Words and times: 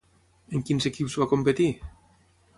En 0.59 0.63
quins 0.69 0.87
equips 0.91 1.19
va 1.25 1.29
competir? 1.35 1.69